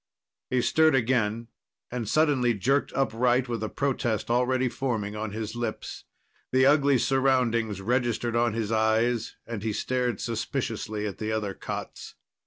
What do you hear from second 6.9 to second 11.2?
surroundings registered on his eyes, and he stared suspiciously at